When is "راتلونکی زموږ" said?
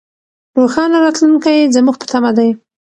1.05-1.95